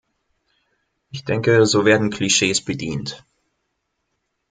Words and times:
Ich 1.11 1.25
denke, 1.25 1.67
so 1.67 1.85
werden 1.85 2.09
Klischees 2.09 2.59
bedient. 2.65 3.23